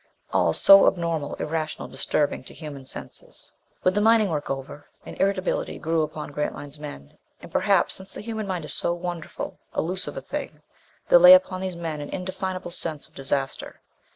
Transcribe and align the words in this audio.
All 0.33 0.51
so 0.53 0.87
abnormal, 0.87 1.35
irrational, 1.35 1.87
disturbing 1.87 2.43
to 2.45 2.55
human 2.55 2.85
senses. 2.85 3.51
With 3.83 3.93
the 3.93 4.01
mining 4.01 4.29
work 4.31 4.49
over, 4.49 4.89
an 5.05 5.13
irritability 5.19 5.77
grew 5.77 6.01
upon 6.01 6.31
Grantline's 6.31 6.79
men. 6.79 7.19
And 7.39 7.51
perhaps 7.51 7.93
since 7.93 8.11
the 8.15 8.21
human 8.21 8.47
mind 8.47 8.65
is 8.65 8.73
so 8.73 8.95
wonderful, 8.95 9.59
elusive 9.77 10.17
a 10.17 10.21
thing, 10.21 10.63
there 11.09 11.19
lay 11.19 11.35
upon 11.35 11.61
these 11.61 11.75
men 11.75 12.01
an 12.01 12.09
indefinable 12.09 12.71
sense 12.71 13.07
of 13.07 13.13
disaster. 13.13 13.79